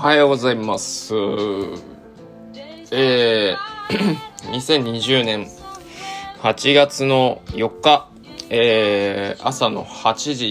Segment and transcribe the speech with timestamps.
[0.00, 1.14] はようございます。
[2.90, 3.56] えー、
[4.48, 5.46] 2020年
[6.42, 8.08] 8月の4日、
[8.48, 10.46] えー、朝の8時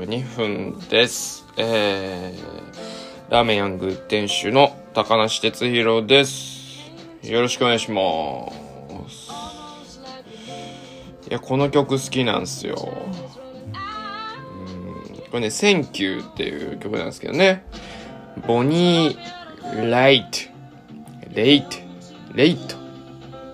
[0.00, 1.46] 42分です。
[1.56, 6.82] えー、ラーメンヤング店主の高梨哲弘です。
[7.22, 8.50] よろしくお願いしま
[9.08, 9.30] す。
[11.30, 12.74] いや、この曲好きなんですよ。
[12.74, 12.96] こ
[15.34, 17.64] れね、 Thank You っていう曲なんですけどね。
[18.46, 20.38] ボニー・ライト、
[21.34, 21.76] レイト、
[22.34, 22.76] レイト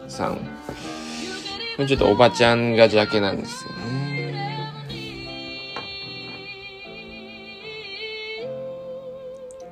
[0.08, 0.40] さん。
[1.86, 3.80] ちょっとおばちゃんがジャケなんですよね。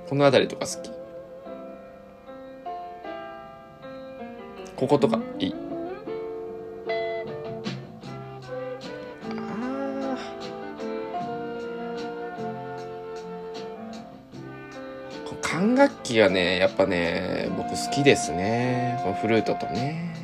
[0.09, 0.91] この辺りとか好き。
[4.77, 5.68] こことかいい。
[15.69, 18.99] 管楽器がね、やっぱね、僕好きですね。
[19.03, 20.15] このフルートとね。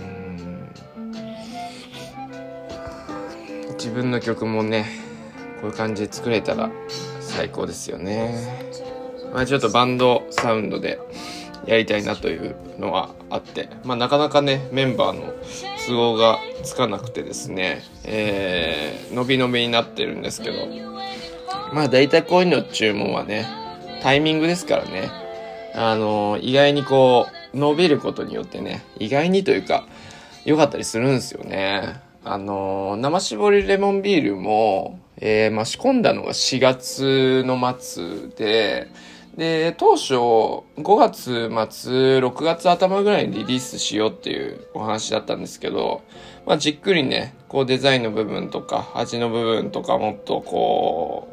[0.00, 0.68] うん
[3.74, 4.86] 自分の曲もね、
[5.60, 6.70] こういう感じで作れたら
[7.20, 8.72] 最高ですよね。
[9.34, 10.98] まあちょっとバンドサウンドで
[11.66, 15.34] やりたいなというのはあって、まあなかなかね、メンバーの
[15.88, 20.66] 都合がつかなくてですね、えー、伸び伸びになってるんですけど、
[21.72, 23.46] まあ大体こういうの注文はね、
[24.02, 25.10] タイミングですからね、
[25.74, 29.86] あの意外にこう、伸びることによってね、意外にというか、
[30.44, 32.00] 良かったりするんですよね。
[32.24, 38.88] あの生搾りレモンビールも、えー、まあ、仕込んだのが4月の末で、
[39.38, 40.64] で、当初、5
[40.96, 46.02] 月末、6月頭ぐらいにリリースしようっていうお話だったんですけど、
[46.44, 51.28] まあ、じっくりね、こうデザインの部分とか、味の部分とかもっとこ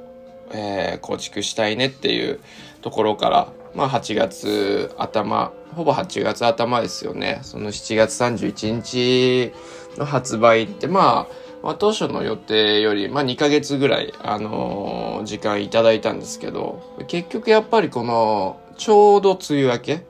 [0.51, 2.39] う、えー構築したいねっていう
[2.83, 7.39] ところから、まあ、8月頭、ほぼ8月頭ですよね。
[7.41, 9.51] その7月31日
[9.97, 20.05] の発売って、まあ、まあ、当初の予定より、まあ、2ヶ月ぐらい、あのー時間いただいたんですけど、結局やっぱりこの、ちょうど梅雨明け？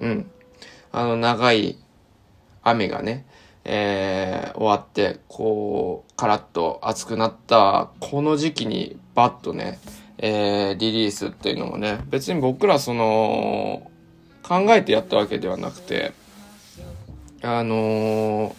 [0.00, 0.30] うん。
[0.92, 1.76] あの、長い
[2.62, 3.26] 雨がね、
[3.64, 9.78] えー終わって、こう、カラッと暑くなった、この時期にバッとね、
[10.16, 13.90] えーリリースっていうのもね、別に僕らその、
[14.42, 16.12] 考えてやったわけではなくて、
[17.42, 18.54] あのー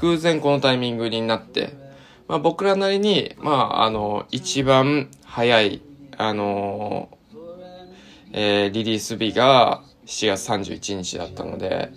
[0.00, 1.81] 偶然このタイミングになって、
[2.28, 5.82] まあ僕らなりに、まああの、一番早い、
[6.16, 7.08] あの
[8.32, 11.92] えーリリース日が7月31日だったので、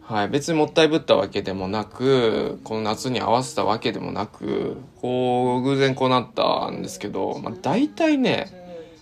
[0.00, 8.46] はい、別にもったいぶったわけでもなく、この夏に合わせたわけでもなく、こう、偶然こうなったんですけど、まあ大体ね、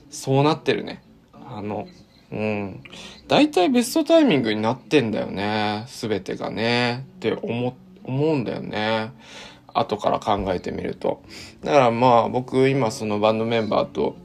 [0.08, 1.02] そうなってるね。
[1.46, 1.86] あの、
[2.32, 2.82] うん。
[3.28, 5.84] 大体ベストタイミングになってんだよね。
[5.88, 7.04] すべてがね。
[7.16, 9.12] って思、思うんだよね。
[9.74, 11.22] 後から考えてみると。
[11.62, 14.16] だからまあ僕今そのバンドメンバーと、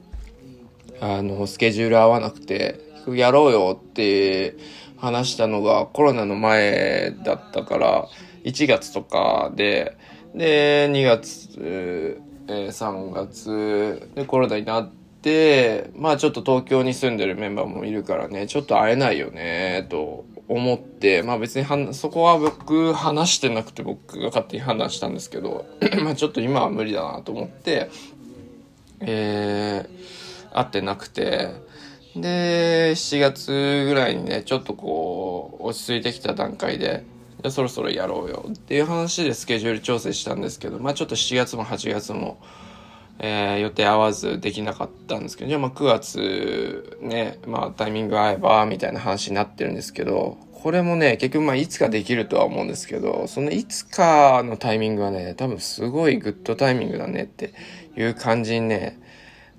[1.02, 4.56] あの、スケジュール合わなくて、やろうよって
[4.98, 8.08] 話したのがコロナの前だったから、
[8.44, 9.98] 1月とかで、
[10.36, 25.68] で、2月、え3月でコロナになって、まあちょっと東京に住んでるメンバーもいるからね、ちょっと会えないよね、と思って、まあ別にはそこは僕話してなくて僕が勝手に判断したんですけど、
[26.04, 27.90] まあちょっと今は無理だなと思って、
[29.00, 31.50] えー、会ってなくて、
[32.16, 37.04] で、7月ぐらいにね、ちょっとこう、落ち着いてきた段階で、
[37.42, 42.40] じゃあそろそろやろうよっていう話でスケジュール調整したんですけど、まあちょっと7月も8月も、
[43.20, 57.54] えー予定合わずできなかったんですけど、じゃあまあ9月ね、まあタイミング合えば、みたいな話になってるんですけど、これもね、結局まあいつかできるとは思うんですけど、そのいつかのタイミングはね、多分すごいグッドタイミングだねって
[57.96, 59.00] いう感じにね、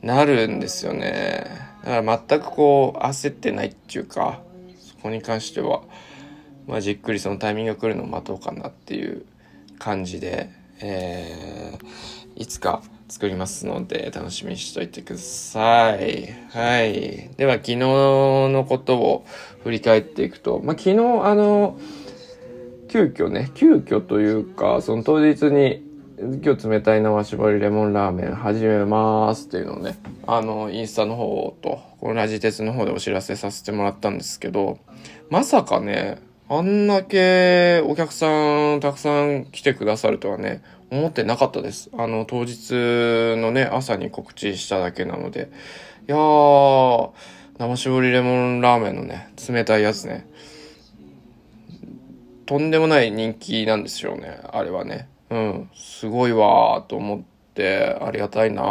[0.02, 1.46] なるんですよね。
[1.84, 4.40] だから全くこう焦ってないっていうか、
[4.78, 5.82] そこに関しては、
[6.66, 9.24] まあじっくりそのタイミングが来るのを待とうかなっていう
[9.78, 16.32] 感じで、えー、いつか作りますので楽しみにしといてください。
[16.50, 17.30] はい。
[17.36, 19.26] では昨日のことを
[19.64, 21.78] 振り返っていくと、まあ昨日あの、
[22.88, 25.88] 急遽ね、急遽というか、その当日に、
[26.42, 34.78] 今日冷たい生絞りレモンラーメン始めますっていうのをね、あの、インスタの方と、このラジ鉄の方でお知らせさせてもらったんですけど、
[35.30, 36.18] まさかね、
[36.48, 41.90] あんだけお客さんたくさん来てくださるとはね、思ってなかったです。
[41.96, 42.72] あの、当日
[43.40, 45.50] のね、朝に告知しただけなので。
[46.08, 47.10] いやー、
[47.58, 50.26] 生搾りレモンラーメンのね、冷たいやつね。
[52.46, 55.08] とんでもない人気なんですよね、あれはね。
[55.30, 57.20] うん、すごいわーと思っ
[57.54, 58.62] て、ありがたいな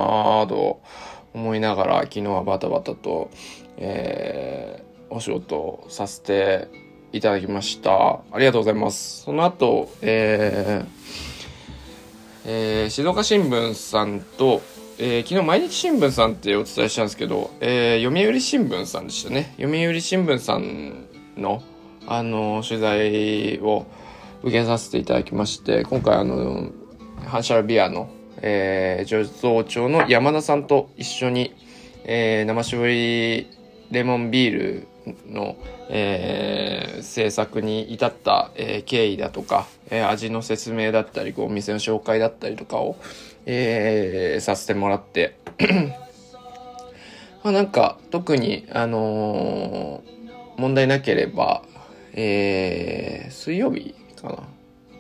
[0.44, 0.82] ーと
[1.34, 3.30] 思いながら、昨日はバタバタと、
[3.78, 6.68] えー、お仕事させて
[7.14, 8.20] いただきました。
[8.32, 9.22] ありがとうございます。
[9.24, 11.29] その後、えー、
[12.46, 14.62] えー、静岡新聞さんと、
[14.98, 19.54] えー、昨日毎日新聞さんってお伝えしたんですけど、えー、読売新聞さんでしたね。
[19.58, 21.06] 読売新聞さん
[21.38, 21.62] の、
[22.08, 23.86] あの、取材を
[24.44, 26.70] 受けさせていただきまして、今回あの、
[27.26, 28.10] 反射ビアの、
[28.42, 31.54] えー、醸造長の山田さんと一緒に、
[32.06, 33.48] えー、生搾り
[33.92, 34.88] レモンビール
[35.28, 35.58] の、
[35.90, 42.98] えー、制作に至った、えー、経緯だとか、えー、味の説明だったり、こう、お店の紹介だったりとかを、
[43.46, 45.38] えー、させてもらって、
[47.44, 51.64] まあなんか、特に、あのー、問題なければ、
[52.14, 54.36] えー、水曜日かな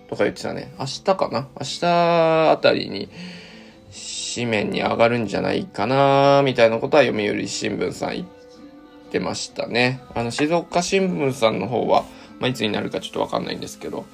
[0.09, 0.73] とか言ってたね。
[0.79, 1.47] 明日かな？
[1.59, 1.85] 明日
[2.51, 3.09] あたりに、
[4.35, 8.38] 紙面に上がるんじゃないかなみたいなことは読売新聞さん言って
[9.17, 10.03] ましたね。
[10.13, 12.03] あの、静岡新聞さんの方は、
[12.39, 14.05] まあ、いつになるかちょっとわかんないんですけど、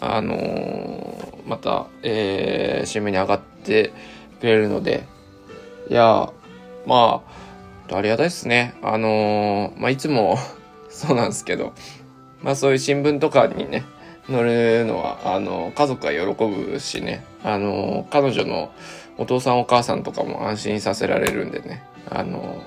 [0.00, 3.92] あのー、また、えー、新聞に上がって
[4.40, 5.06] くれるので、
[5.88, 6.30] いや
[6.86, 7.22] ま
[7.88, 8.74] あ、ありがたいですね。
[8.82, 10.36] あのー、まあ、いつも
[10.90, 11.72] そうなんですけど、
[12.42, 13.84] まあ、そういう新聞とかにね、
[14.28, 18.72] 乗るのは、あの、家族は喜ぶしね、あの、彼女の
[19.18, 22.62] お父さんお母さんとかも安心させられるんでね、あの、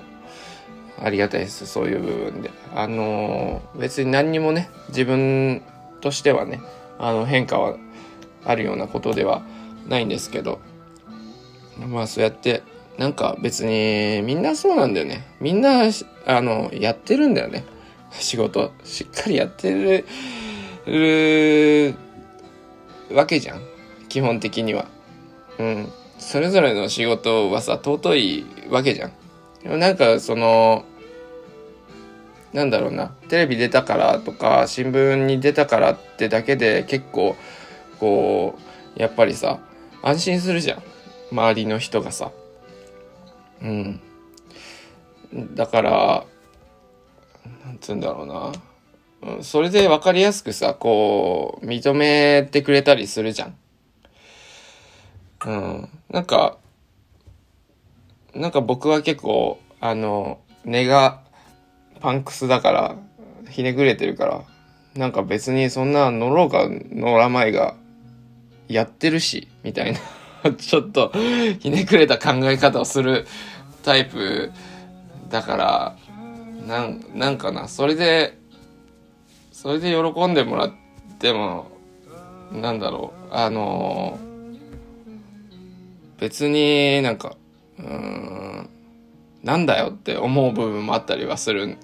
[1.02, 2.50] ありがたいです、そういう部分で。
[2.74, 5.62] あの、別に何にもね、自分
[6.00, 6.60] としてはね、
[6.98, 7.76] あの、変化は
[8.44, 9.42] あるようなことでは
[9.88, 10.60] ないんですけど、
[11.78, 12.62] まあそうやって、
[12.98, 15.26] なんか別にみんなそうなんだよね。
[15.40, 15.82] みんな、
[16.26, 17.64] あの、やってるんだよね。
[18.12, 18.72] 仕事。
[18.84, 20.06] しっかりやってる
[20.86, 21.94] る
[23.12, 23.60] わけじゃん。
[24.08, 24.86] 基本的には。
[25.58, 25.92] うん。
[26.18, 29.12] それぞれの仕事はさ、尊いわけじゃん。
[29.66, 30.84] でもなんかその、
[32.52, 37.34] なんだろうな、テレビ出たからとか、新聞に出たからってだけで結構、
[37.98, 38.56] こ
[38.96, 39.58] う、やっぱりさ、
[40.02, 40.82] 安心するじゃん。
[41.32, 42.30] 周りの人がさ。
[43.60, 44.00] うん。
[45.56, 46.24] だから、
[47.64, 48.52] なんつうんだろうな。
[49.36, 53.56] うん、それで分かりやすくさ、こう、認めてくれたりするじゃん。
[55.44, 55.88] うん。
[56.08, 56.56] なんか、
[58.36, 61.22] なんか僕は結構、あの、根が
[62.00, 62.96] パンクスだから、
[63.48, 64.44] ひねくれてるから、
[64.94, 67.74] なんか別にそんな乗ろうか乗らまいが、
[68.68, 69.92] やってるし、みたい
[70.42, 71.12] な ちょっと、
[71.60, 73.26] ひねくれた考え方をする
[73.82, 74.50] タイプ
[75.30, 75.96] だから、
[76.66, 78.36] なん、なんかな、それで、
[79.52, 80.72] それで喜んでもらっ
[81.18, 81.68] ても、
[82.52, 87.36] なんだろう、あのー、別になんか、
[87.78, 88.68] うん、
[89.42, 91.78] なんだよって思う部分もあったりはするん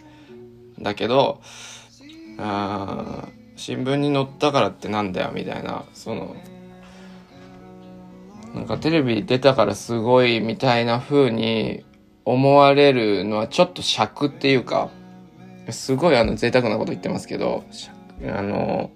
[0.81, 1.41] だけど、
[2.39, 6.37] あ新聞に載ったからってなんだよみたいな、その、
[8.55, 11.85] なんかテレビ出たからすごいみたいな風に
[12.25, 14.91] 思われるのはちょっと尺っていうか、
[15.71, 17.65] すごいあの贅沢なこと言ってますけど、
[18.27, 18.91] あの、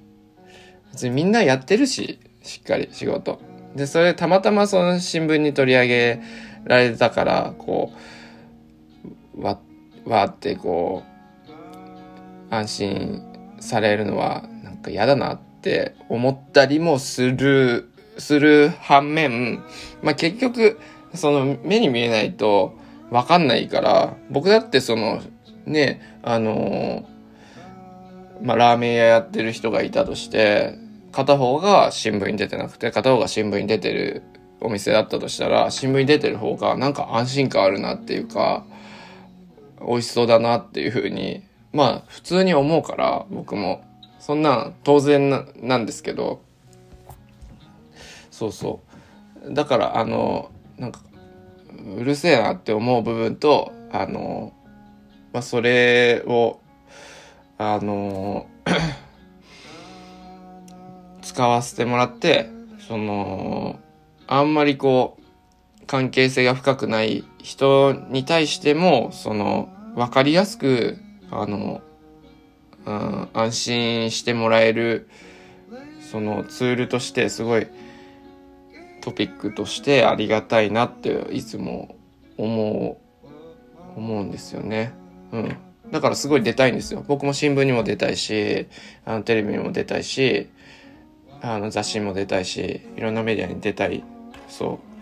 [0.92, 3.40] 別にみんなやってるし、しっかり仕事。
[3.74, 6.20] で、それたまたまその新聞に取り上げ
[6.66, 7.92] られたから、こ
[9.36, 9.58] う、わ、
[10.04, 11.02] わってこ
[12.50, 13.22] う、安心
[13.60, 19.62] されるのはなんか嫌だなって思ったりもする、する反面、
[20.02, 20.78] まあ、結局、
[21.14, 22.74] その目に見えないと
[23.10, 25.22] わかんないから、僕だってその
[25.64, 27.08] ね、あの
[28.42, 30.78] まあ、ラーメン屋やってる人がいたとして、
[31.12, 34.22] 片方が新聞に出てなくて、片方が新聞に出てる
[34.66, 38.64] お店だったとしたら、新聞に出てる方がなんか安心感あるなっていうか、
[39.80, 43.84] 美味しそうだなっていうふうに、まあ普通に思うから、僕も。
[44.18, 46.40] そんな当然ななんですけど、
[48.32, 48.80] そうそ
[49.48, 49.54] う。
[49.54, 51.00] だからあの、なんか、
[51.96, 54.52] うるせえなって思う部分と、あの、
[55.32, 56.58] まあ、それを、
[57.56, 58.48] あの
[61.22, 62.50] 使わせてもらって、
[62.88, 63.78] その、
[64.26, 70.98] あんまりこう、関係性が深くない人に対しても、その、わかりやすく、
[71.30, 71.80] あの、
[72.84, 75.08] うん、安心してもらえる、
[76.00, 77.66] そのツールとしてすごい
[79.00, 81.96] トピックとしてありがたいなっていつも
[82.36, 82.98] 思
[83.96, 84.92] う、思うんですよね。
[85.32, 85.56] うん。
[85.90, 87.04] だからすごい出たいんですよ。
[87.06, 88.66] 僕も新聞にも出たいし、
[89.04, 90.48] あのテレビにも出たいし、
[91.40, 94.04] あの雑誌にも出たいし、いろんなメディアに出たい。
[94.48, 94.96] そう。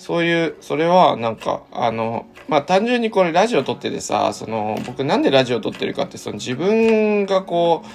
[0.00, 7.88] そういう、それはなんか、あの、まあ、単純にこれラジオ撮っててさ、その、僕なんでラジオ撮ってるかって、その自分がこう、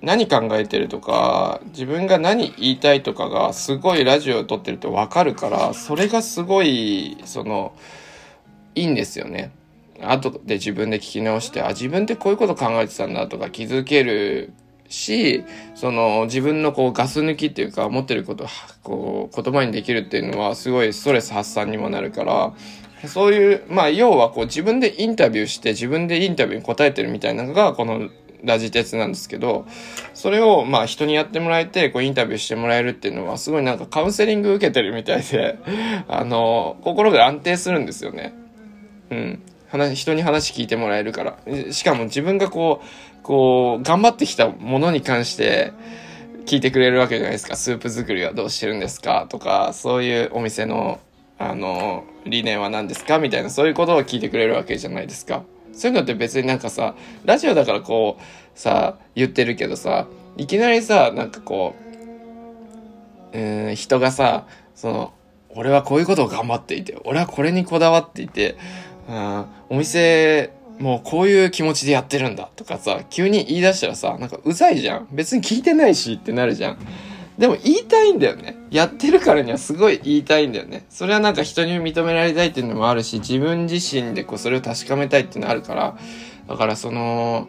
[0.00, 7.72] 何考えてるとか、自分が何言いたいとかがすごいラジオ撮ってるとわかるから、それがすごい、その、
[8.76, 9.50] いいんですよね。
[10.00, 14.52] 後で自分で聞き直して、あ、自分ってこういうこと考えてたんだとか気づける
[14.88, 18.46] し、その自分のこうガス抜きっていうか持ってること
[18.82, 22.54] こう言葉にできるっていうのはすごいストレス発散にもなるから、
[23.06, 28.08] そういう、まあ要はこう自分でインタビューして自分でインタビューに答えてるみたいなのがこの
[28.44, 29.66] ラジ鉄なんですけど、
[30.14, 35.58] それをまあ人にやってもらえて、こうインタビューしてもらえるっていうのはすごいなんかカウンセリング受けてるみたいで、
[36.08, 38.32] あの、心が安定するんですよね。
[39.10, 39.42] うん。
[39.68, 41.38] 話、人に話聞いてもらえるから。
[41.72, 42.86] しかも自分がこう、
[43.28, 45.74] こう、頑張ってきたものに関して、
[46.46, 47.56] 聞いてくれるわけじゃないですか。
[47.56, 49.26] スープ作りはどうしてるんですか？
[49.28, 50.98] とか、そういうお店の、
[51.38, 53.18] あの、理念は何ですか？
[53.18, 55.42] みたいな、そういうことを聞いてくれるわけじゃないですか。
[55.74, 56.94] そういうのって別になんかさ、
[57.26, 60.06] ラジオだからこう、さ、言ってるけどさ、
[60.38, 61.74] いきなりさ、なんかこ
[63.34, 65.12] う、うん、人がさ、その、
[65.50, 68.56] 俺はこういうことを頑張っていて、俺はこれにこだわっていて、
[69.06, 75.08] うん、お店、もうこういう気持ちでやってるんだとかさ、急に言い出したらさ、なんかうざいじゃん。
[75.12, 76.78] 別に聞いてないしってなるじゃん。
[77.38, 78.56] でも言いたいんだよね。
[78.70, 80.86] やってるからにはすごい言いたいんだよね。
[80.88, 85.96] それはなんか人に認められたいっていうのもあるし、自分自身でこうそれを確かめたいっていうのあるから、
[86.48, 87.48] だからその、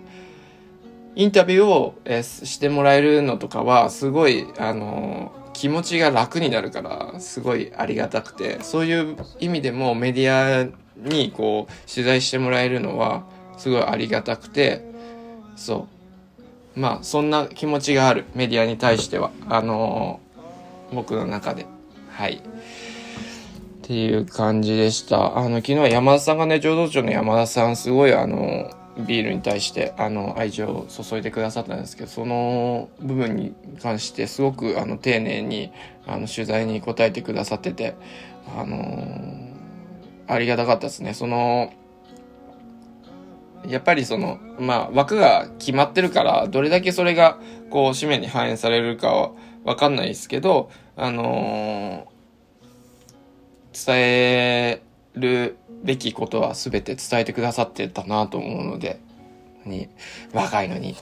[1.16, 13.24] インタビューを、えしてもらえるのとかは、すごい、あの気持ちが楽になるから、すごいありがたくて、そういう意味でもメディアにこう取材してもらえるのは
[13.58, 14.86] すごいありがたくて
[15.56, 15.88] そ
[16.76, 16.80] う。
[16.80, 19.32] まあそんな気持ちがあるメディアに対しては。
[19.50, 21.66] あのー、僕の中で。
[22.12, 22.36] はい。
[22.36, 22.42] っ
[23.82, 25.38] ていう感じでした。
[25.38, 35.72] あの昨日は山田さんがね浄土町の山田さんすごいあのビールに対してあの愛情を注いでくださったんですけどその部分に関してすごくあの丁寧に
[36.06, 37.96] あの取材に答えてくださってて
[38.58, 39.49] あのー
[40.30, 41.16] ありがたかったですね。
[41.16, 41.74] その、
[43.68, 47.40] やっぱりその、まあ、枠が決まってるから、どれだけそれが、
[47.72, 49.32] こう、紙面に反映されるかは
[49.66, 54.82] わかんないですけど、あのー、伝え
[55.16, 59.00] るべきことは全て伝えてくださってたなと思うので、
[59.66, 59.90] に、
[60.32, 60.96] 若いのに、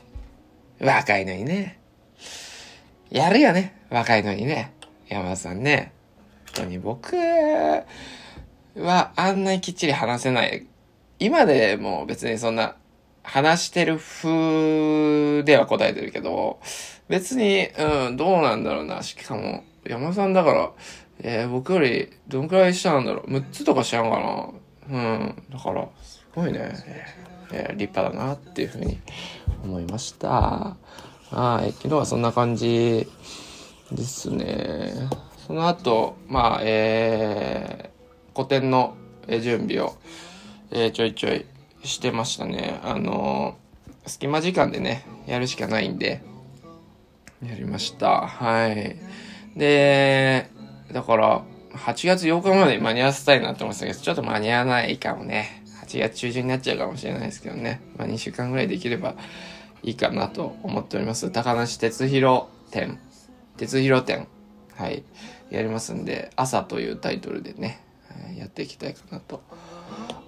[0.80, 1.80] 若いのにね、
[3.10, 4.72] やるよね、若いのにね、
[5.10, 5.92] 山田さんね。
[6.56, 7.16] 本当に僕、
[8.78, 10.66] はあんなにきっちり話せない。
[11.20, 12.76] 今でも別にそんな
[13.24, 16.60] 話してる風では答えてるけど、
[17.10, 19.04] 別に、うん、どうなんだろうな。
[19.04, 20.72] しかも、山さんだから、
[21.20, 23.32] えー、僕よりどんくらい下なんだろう。
[23.32, 24.54] 6つとかしちゃうか
[24.90, 24.98] な。
[24.98, 25.44] うん。
[25.50, 26.72] だから、すごいね、
[27.52, 29.00] えー、立派だなっていうふうに
[29.64, 30.30] 思いました。
[30.30, 31.72] はい。
[31.74, 33.08] 昨日はそんな感じ
[33.92, 34.94] ですね。
[35.48, 37.97] その後、まあ、えー、
[38.38, 38.96] 個展の
[39.28, 39.98] 準備を、
[40.70, 41.44] えー、ちょいちょい
[41.84, 42.80] してましたね。
[42.84, 46.22] あのー、隙間時間でね、やるしかないんで、
[47.44, 48.28] やりました。
[48.28, 48.96] はい。
[49.58, 50.52] で、
[50.92, 55.64] だから、8月8日まで間に合わせたいなと思ってたけど、ちょっと間に合わないかもね。
[55.88, 57.82] 8月中旬になっちゃうかもしれないですけどね。
[57.98, 59.16] まあ、2週間ぐらいできれば
[59.82, 61.32] いいかなと思っております。
[61.32, 63.00] 高梨哲弘展。
[63.58, 64.28] 哲弘展。
[64.76, 65.04] はい。
[65.50, 67.87] やりますんで、朝というタイトルでね、
[68.38, 69.42] やっていきたいかなと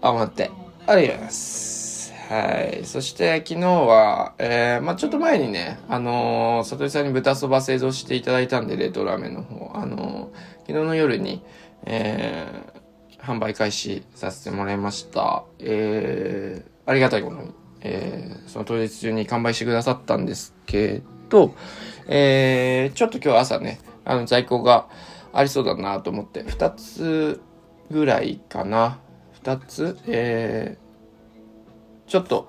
[0.02, 0.52] 思って
[0.88, 2.14] おります。
[2.30, 2.86] はい。
[2.86, 11.44] そして昨日は、えー、まあちょっと前にね、あのー、里井さんに豚そば製造していただいたんで、冷凍ラーメンの方、あのー、昨日の夜に、
[11.86, 15.44] えー、販売開始させてもらいました。
[15.58, 21.56] えー、ありがたいことに、えー、その当日中に完売してくださったんですけど、
[22.08, 24.88] えー、ちょっと今日朝ね、あの、在庫が
[25.34, 27.42] ありそうだなと思って、二つ
[27.92, 29.00] ぐらいかな。
[29.34, 29.98] 二つ？
[30.08, 32.48] えー、ちょっと、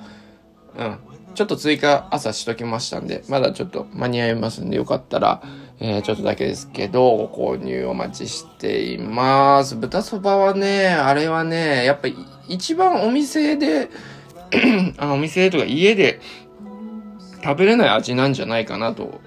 [0.77, 0.99] うん。
[1.35, 5.43] ちょっと追加朝しときましたんで、まだちょっと間に合いますんで、よかったら、
[5.79, 9.77] えー、ちょっとだけですけど、ご購入お待ちしています。
[9.77, 12.17] 豚そばはね、あれはね、やっぱり
[12.49, 13.89] 一番お店で
[14.99, 16.21] あの、お店とか家で
[17.45, 19.21] 食べれない味なんじゃないかなと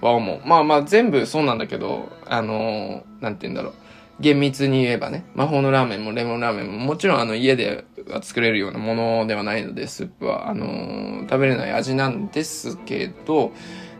[0.00, 0.40] は思う。
[0.44, 3.74] まあまあ全部そうなんだけど、あのー、なんて言うんだろう。
[4.20, 13.52] 厳密に言えばね、魔法のラーメンもレモンラーメンももちろんあの家では作れるようなものではないので、スープは、あのー、食べれない味なんですけど、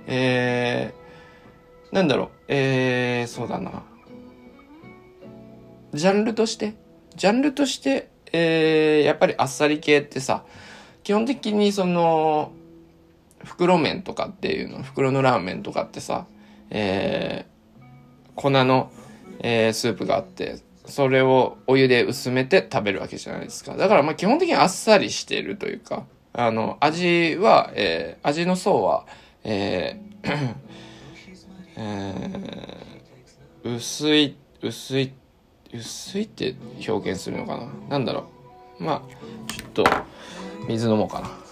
[0.07, 3.83] えー、なんだろう、えー、そうだな。
[5.93, 6.75] ジャンルとして、
[7.17, 10.45] ジャンルとして、えー、やっぱりあっさり系ってさ、
[11.03, 12.53] 基本的にその、
[13.45, 16.27] 袋麺とかっていうの、袋のラーメンとかってさ、
[16.71, 18.91] えー、粉の、
[19.41, 23.77] えー、スープがあって、それをお湯で薄めて食べるわけじゃないですか。
[23.77, 29.07] だからまあ基本的にあっさりしてるというか、あの、味は、えー、味の層は、
[29.45, 30.55] えー
[31.77, 35.13] えー、薄い、薄い、
[35.73, 36.55] 薄いって
[36.89, 38.25] 表現するのかななんだろ
[38.81, 38.85] う。
[38.85, 39.85] まあ、ちょっと、
[40.69, 41.44] 水飲もうかな。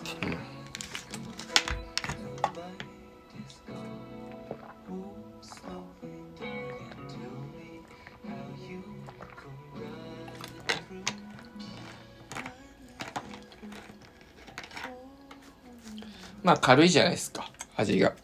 [16.42, 18.14] まあ軽いじゃないですか、味が。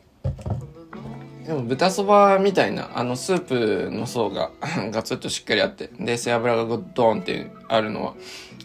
[1.46, 4.50] でも豚そばみたいな、あのスープの層が
[4.92, 8.14] ガツッとしっかりあって、で、背脂がドーンってあるのは、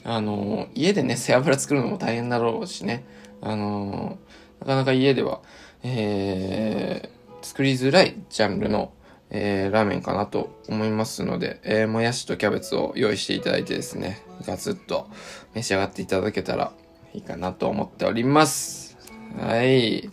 [0.04, 3.06] あのー、家でね、背脂作るのも大変だろうしね、
[3.42, 5.40] あのー、なかなか家では、
[5.84, 8.92] えー、作りづらいジャンルの、
[9.30, 15.08] えー、ラーメンかなと思いますので、えー、もやしとキャベツを用意していただいてですね、ガツッと
[15.54, 16.74] 召し上がっていただけたら
[17.14, 18.93] いいかなと思っております。
[19.40, 20.10] はい。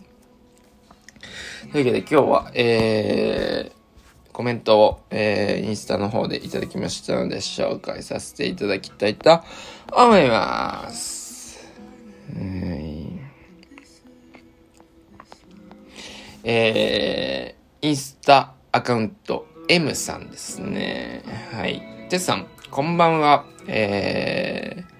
[1.71, 9.41] というわけで今日は、えー、コメントを、えー、インスタの方でいただきましたので紹介させていただきたいと
[9.91, 11.31] 思います。
[16.43, 21.23] えー、インスタアカウント M さんですね。
[21.53, 22.07] はい。
[22.09, 23.45] てさん、こんばんは。
[23.67, 24.90] えー、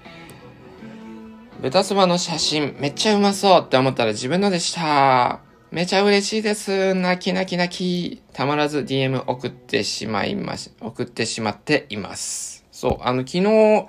[1.61, 5.41] 豚そばの写真めっちゃうまそうって思ったら自分のでした。
[5.69, 6.95] めちゃ嬉しいです。
[6.95, 8.23] 泣き泣き泣き。
[8.33, 12.65] たまらず DM 送ってしまいまし、送ってしまっています。
[12.71, 13.85] そう、あの、昨日、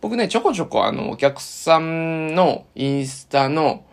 [0.00, 3.84] 僕ね、ちょこちょこあの、お客さんのインスタの、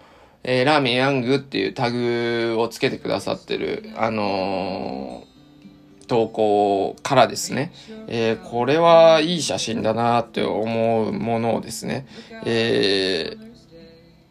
[0.46, 5.27] えー、ラーメンヤングっていうタグをつけてくださってる、あの
[6.08, 7.72] 投稿からですね、
[8.08, 12.08] えー、これはいい写真だなって思うものをですね、
[12.46, 13.52] えー、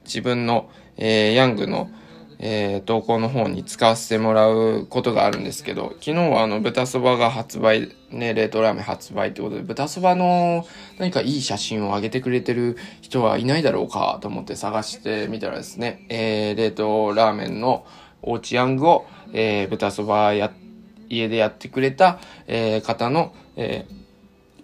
[0.05, 1.91] 自分の、えー、ヤングの、
[2.39, 10.67] えー、投稿の方に使わせてもらうことがあるんですけど、昨日はあの豚そばが発売、ね、冷凍ラーメン発売ってことで、豚そばの
[10.99, 17.87] 何かいい写真を上げてくれてる人はいないだろうかと思って探してみたらですね、えー、冷凍ラーメンの
[18.23, 20.66] おうちヤングを、えー、豚そばやって、
[21.09, 23.95] 家でやってくれた、えー、方の、えー、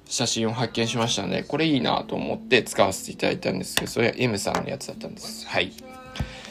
[0.07, 5.46] 写真を発見しましたので、これいいなと思って使わせていただいたんですけど、それは M さんのやつだったんです。
[5.46, 5.72] はい。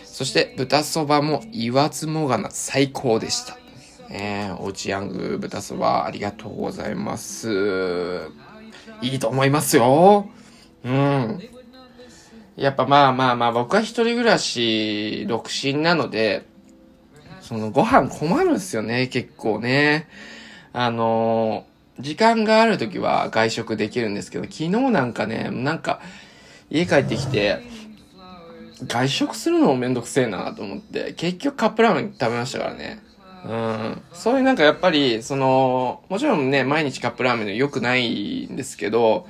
[0.04, 3.58] そして、豚そばも言わずもがな最高でした。
[4.10, 8.30] えー、おうちヤング豚そばありがとうございます。
[9.01, 10.30] いいと思いますよ。
[10.84, 11.39] うん。
[12.58, 16.45] やっぱまあまあまあ、僕は一人暮らし、独身なので、
[17.52, 20.08] そのご飯困るんすよね、結構ね。
[20.72, 21.66] あの
[22.00, 26.00] 時間がある時は外食できるんですけど、昨日なんかね、なんか、
[26.70, 27.58] 家帰ってきて、
[28.88, 33.04] 外食するのもめんどくせえなと思って、結局カップラーメン食べましたからね。
[33.44, 34.02] うん。
[34.14, 39.28] そういうなんかやっぱり、その、もちろんね、毎日カップラーメンで良くないんですけど、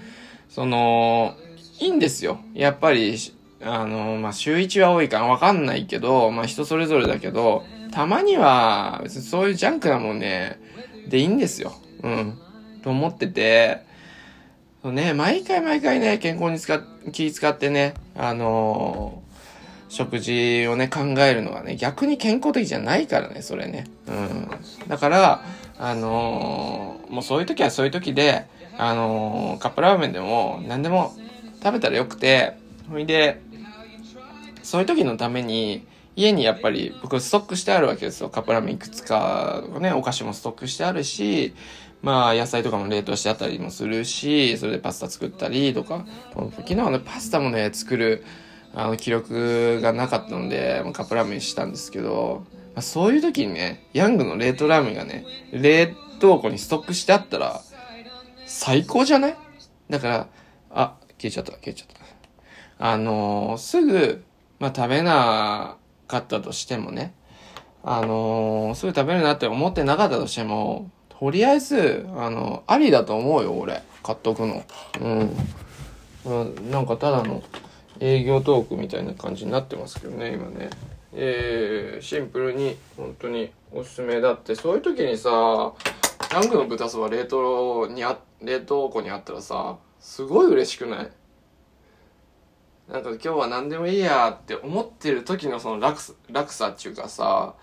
[0.48, 1.38] その、
[1.80, 2.38] いいんですよ。
[2.54, 3.18] やっぱり、
[3.64, 10.60] あの、まあ、週1は多いかわかんないけど、まあ、人それぞれだけど、たまには、別にそういうジャンクなもんね、
[11.08, 11.74] でいいんですよ。
[12.04, 12.40] うん。
[12.84, 13.84] と思ってて、
[14.84, 23.86] ね、毎回毎回ね、健康に使っ、気使ってね、あのー、食事をね、考えるのはね、逆に健康的じゃないからね、それね。
[24.08, 24.50] うん。
[24.88, 25.44] だから、
[25.78, 31.14] あのー、もうそういう時はそういう時で、あのー、カップラーメンでも何でも
[31.62, 32.58] 食べたらよくて、
[32.90, 33.40] ほいで、
[34.64, 38.30] そういう時のために、家にやっぱり僕ストックしてあるわけですよ。
[38.30, 41.54] カップラーメンいくつかね、お菓子もストックしてあるし、
[42.02, 48.26] まあ野菜とかも冷凍してあったりもするし、それでパスタ作ったりとか、昨日はね、パスタもね、作る、
[48.74, 57.62] あの、記録がなかったので、カップラーメンしたんですけど、まあ、そういう時にね、ヤングの冷凍ラーメンがね、冷凍庫にストックしてあったら、
[58.46, 59.36] 最高じゃない？
[59.90, 60.28] だから、
[60.72, 61.88] あ、消えちゃった、消えちゃっ
[62.80, 62.86] た。
[62.92, 64.24] あのー、すぐ、
[64.60, 65.78] まあ、食べな
[66.12, 67.14] かったとしてもね、
[67.84, 73.82] あのー、すぐ食べるなって思ってなかったとしても、とりあえず、あの、ありだと思うよ、俺。
[74.04, 74.64] 買っとくの。
[75.00, 75.38] うん。
[76.26, 77.42] うん、なんかただの
[78.00, 80.70] 営業トークみたいな感じになってますけどね、今ね。
[81.14, 85.30] えー、シンプルに、本当におすすめだって、そういう時にさ、
[86.32, 91.10] ヤングの豚そば冷凍にあ、冷凍庫にあったらさ、すごい嬉しくない？
[92.92, 97.56] なんか今日は何でもいいやって思ってる時のその楽楽さっていうかさ、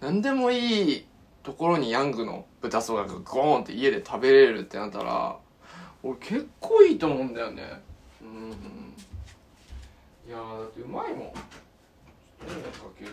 [0.00, 1.06] 何でもいい
[1.42, 5.36] ところにヤングの豚そばがゴーンって家で食べれるってなったら、
[6.04, 7.82] 俺結構いいと思うんだよね。
[8.22, 8.50] うん。
[10.28, 11.32] いやだってうまいもん。
[12.46, 13.10] 何かける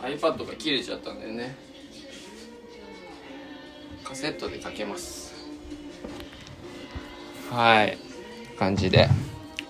[0.00, 0.08] わ。
[0.08, 1.56] iPad が切れちゃったんだよね。
[4.04, 5.23] カセットでかけます。
[7.50, 7.98] はい。
[8.58, 9.08] 感じで。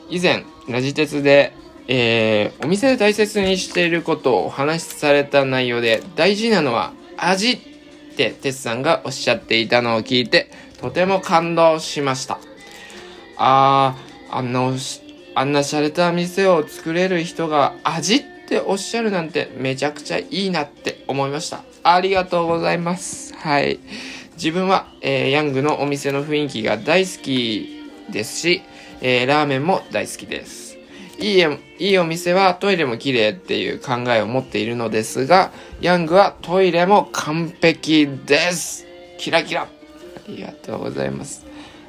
[0.09, 1.55] 以前、ラジ鉄で、
[1.87, 7.59] えー、お店で大切にしていることをお話しされた内容で、大事なのは味っ
[8.17, 12.39] て哲さんがおっしゃっていたのを聞いて、とても感動しました。
[13.37, 14.61] あー、あんな、
[15.35, 21.65] あんな洒落た店を作れる人が味っておっしゃるなんてめちゃくちゃいいなって思いました。
[21.83, 23.35] ありがとうございます。
[23.35, 23.79] はい。
[24.37, 28.63] 自分は、えー、ヤングのお店の雰囲気が大好きですし、
[29.01, 30.79] えー、ラーメンも大好きです。
[31.19, 31.45] いい
[31.79, 38.87] いいお店はトイレも綺麗っていう考えを持っているのですが、ヤングはトイレも完璧です。
[39.19, 39.63] キラキラ。
[39.63, 39.69] あ
[40.29, 41.47] りがとうございます。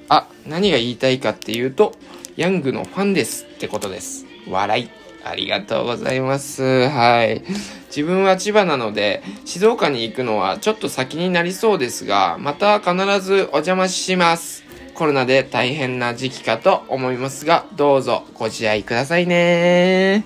[0.09, 1.93] あ、何が言いたいかっていうと、
[2.37, 4.25] ヤングのファンですってことです。
[4.47, 5.04] 笑い。
[5.25, 6.87] ありがとうございます。
[6.87, 7.41] はい。
[7.87, 14.63] 自分は千葉なので、静岡に行くのはちょっと先になりそうですが、また必ずお邪魔します。
[14.93, 20.23] コロナで大変な時期かと思いますが、どうぞご自愛くださいね。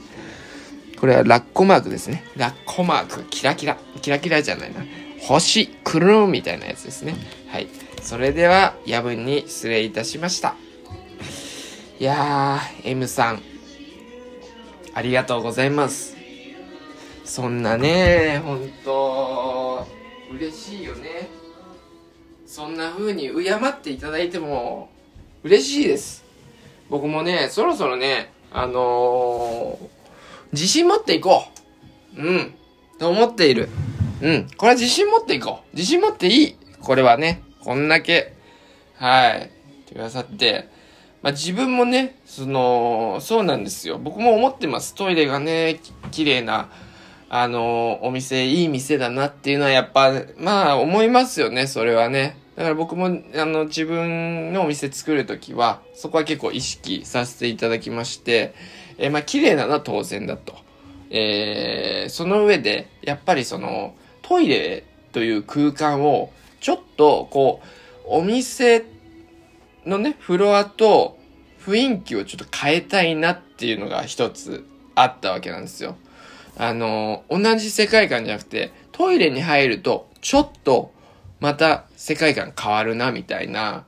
[0.99, 2.25] これはラッコマークですね。
[2.35, 3.23] ラッコマーク。
[3.29, 3.77] キラキラ。
[4.01, 4.81] キラキラじゃないな。
[5.21, 7.15] 星、くるんみたいなやつですね。
[7.47, 7.69] はい。
[8.01, 10.55] それでは、夜分に失礼いたしました。
[11.99, 13.41] いやー、M さん、
[14.93, 16.15] ありがとうございます。
[17.23, 19.85] そんなね、ほんと、
[20.31, 21.29] 嬉しいよね。
[22.45, 24.89] そんな風に敬っていただいても
[25.43, 26.25] 嬉しいです。
[26.89, 29.87] 僕もね、そろそろね、あのー、
[30.53, 31.43] 自信持っていこ
[32.17, 32.21] う。
[32.21, 32.55] うん。
[32.97, 33.69] と思っている。
[34.21, 34.47] うん。
[34.57, 35.75] これは自信持っていこう。
[35.75, 36.55] 自信持っていい。
[36.81, 38.33] これはね、こんだけ、
[38.95, 39.41] はい。
[39.41, 40.69] ってくださって、
[41.21, 43.97] まあ、自分もね、その、そうなんですよ。
[43.97, 44.95] 僕も思ってます。
[44.95, 46.69] トイレがね、綺麗な、
[47.29, 52.37] あの、お店、いい店だなっていうのはやっぱ、まあ思いますよね、それはね。
[52.55, 58.53] だから僕も、あの、自分のお店作るときは、そこは結構意識させていただきまして、
[58.97, 60.55] えー、まあ綺麗なのは当然だと。
[61.09, 67.67] えー、その上で、やっぱりその、トイレという空間を、ちょっと、こう、
[68.07, 68.85] お店、
[69.85, 71.18] のね、フロアと
[71.65, 75.95] 雰囲気をちょっと変えたいなっていうのが一つあったわけなんですよ。
[76.57, 80.91] あの、同じ世界観じゃなくて、トイレに入ると、ちょっと、
[81.39, 83.85] また世界観変わるな、みたいな、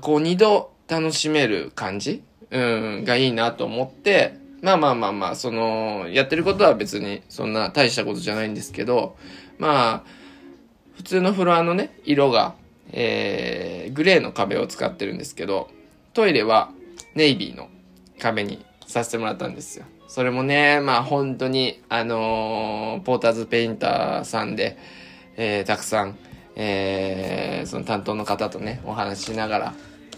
[0.00, 2.22] こう二度楽しめる感じ？
[2.50, 9.16] うん、がいいなと思って、まあまあまあまあ、その、やってることは別にそんな大したことじゃないんですけど、
[9.58, 10.10] まあ、
[10.96, 12.54] 普通のフロアのね、色が
[12.92, 15.70] えー、グレーの壁を使ってるんですけど、
[16.12, 16.72] トイレは
[17.14, 17.68] ネイビーの
[18.18, 19.84] 壁にさせてもらったんですよ。
[20.08, 24.76] それもね、まあ本当に、あのー、ポーターズペインターさんで、
[25.36, 26.18] えー、たくさん、
[26.56, 29.74] えー、その担当の方とね、お話ししながら、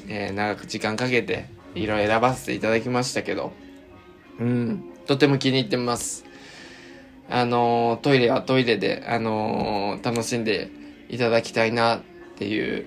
[0.08, 3.52] えー、長く時間かけて、色選ばせていただきましたけど、
[4.40, 6.24] うん、とても気に入ってます。
[7.28, 10.70] あのー、トイレはトイレで、あのー、楽しんで
[11.10, 12.00] いただきたいなっ
[12.36, 12.86] ていう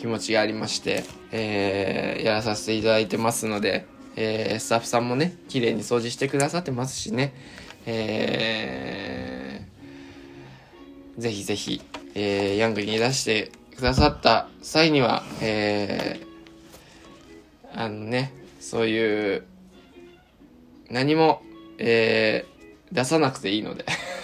[0.00, 3.84] 気持ちがありまして、えー、やらさせていただいてますので、
[4.16, 7.34] えー、スタッフさんもね、綺麗に掃除してくださってますしね、
[7.84, 11.82] えー、ぜひぜひ、
[12.14, 19.44] えー、ヤングに出してくださった際には、えー、あのね、そういう、
[20.88, 21.42] 何も、
[21.76, 23.84] えー、出さなくていいので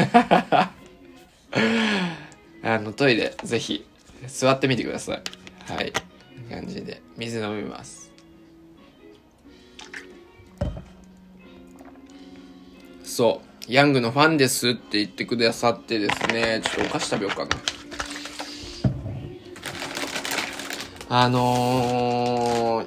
[2.63, 3.85] あの、トイレ、ぜひ、
[4.27, 5.46] 座ってみてください。
[5.69, 5.93] はい。
[6.49, 8.13] 感じで水飲みます。
[13.03, 13.73] そう。
[13.73, 16.61] ヤングのファンですって言ってくださってですね。
[16.63, 17.51] ちょっとお菓子食べようかな。
[21.09, 22.87] あのー、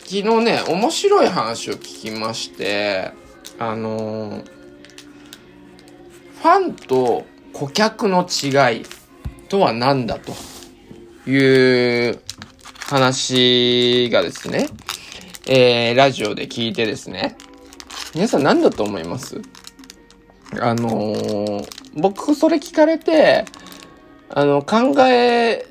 [0.00, 3.12] 昨日ね、面白い話を聞きまして、
[3.58, 4.44] あのー、
[6.42, 8.84] ファンと顧客の違い
[9.48, 10.51] とは何だと。
[11.26, 12.20] いう
[12.86, 14.68] 話がですね、
[15.46, 17.36] えー、ラジオで聞いてですね、
[18.14, 19.40] 皆さん何だと思います？
[20.60, 23.44] あのー、僕それ聞かれて、
[24.28, 25.66] あの、考え、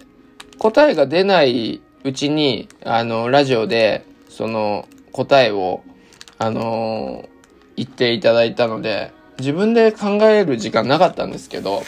[0.58, 5.84] 答えが出ないうちに、あの、ラジオで、その、答えを、
[6.38, 7.30] あのー、
[7.78, 11.84] 言っていただいたので、自分で考える時間なかったんですけど、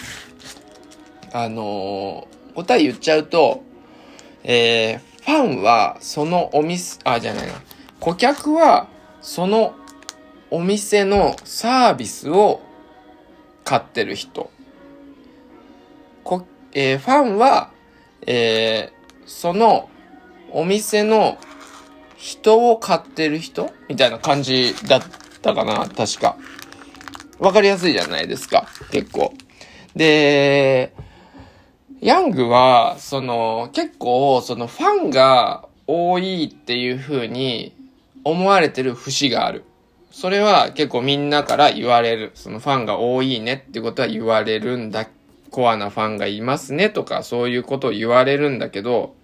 [1.31, 3.63] あのー、答え言っちゃうと、
[4.43, 7.53] えー、ファンは、そのお店、あ、じゃないな。
[7.99, 8.87] 顧客は、
[9.21, 9.75] その
[10.51, 12.61] お店のサービスを
[13.63, 14.51] 買ってる人。
[16.23, 17.71] こえー、ファンは、
[18.25, 19.89] えー、その
[20.51, 21.37] お店の
[22.17, 23.71] 人を買ってる人？
[23.89, 25.01] みたいな感じだっ
[25.41, 26.37] たかな確か。
[27.39, 28.67] わかりやすいじゃないですか。
[28.91, 29.33] 結構。
[29.95, 30.93] で、
[32.03, 37.73] ヤングは、その、結構、そのファンが多いっていう風に
[38.25, 39.63] 思われてる節がある。
[40.11, 42.31] それは結構みんなから言われる。
[42.35, 45.07] そのファンが多いねってことは言われるんだ。
[45.49, 49.15] コアなファンがいますねとかそういうことを言われるんだけど、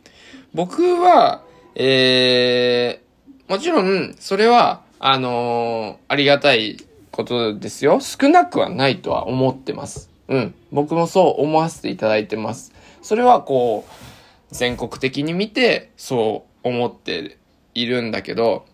[0.53, 1.43] 僕は、
[1.75, 6.77] えー、もちろん、それは、あのー、ありがたい
[7.11, 7.99] ことですよ。
[7.99, 10.08] 少なくはないとは思ってます。
[10.29, 10.55] うん。
[10.71, 12.71] 僕もそう思わせていただいてます。
[13.01, 17.37] それはこう、全国的に見て、そう思って
[17.73, 18.65] いるんだけど、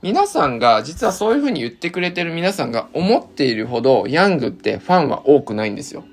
[0.00, 6.04] 皆さんが、実はそういう風に言ってくれてる皆さんが思っているほど、ヤングってファンは多くないんですよ。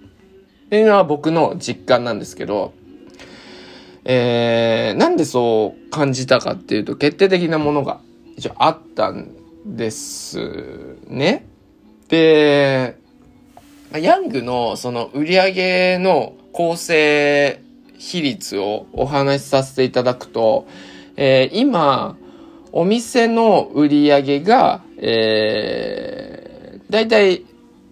[0.65, 2.73] っていうのは僕の実感なんですけど、
[4.05, 7.99] えー、なんでそう感じたかっていうと、決定的なものが
[8.37, 11.45] 一応あったんですね。
[12.09, 12.95] で、
[13.97, 17.59] ヤングのその売り上げの構成
[17.97, 20.67] 比率をお話しさせていただくと、
[21.15, 22.15] えー、今、
[22.71, 27.45] お店の売り上げが、えー、だいたい、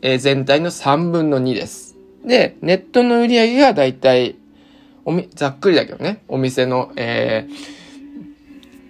[0.03, 1.95] えー、全体の3分の2です。
[2.23, 4.35] で、ネットの売り上げがだいたい、
[5.03, 7.47] おみ、ざっくりだけどね、お店の、え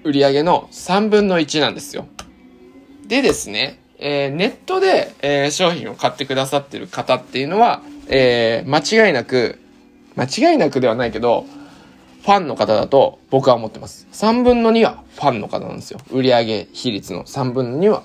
[0.03, 2.07] ー、売り上げの3分の1なんですよ。
[3.07, 9.59] でですね、えー、ネットで、えー、商品を買ってくださってる方っていうのは、えー、間違いなく、
[10.15, 11.45] 間違いなくではないけど、
[12.21, 14.07] ファンの方だと僕は思ってます。
[14.11, 15.99] 3分の2はファンの方なんですよ。
[16.11, 18.03] 売上比率の3分の2は、